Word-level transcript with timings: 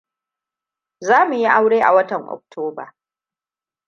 Za 0.99 1.19
mu 1.27 1.33
yi 1.41 1.47
aure 1.57 1.79
a 1.83 1.91
watan 1.93 2.23
Oktoba. 2.29 2.95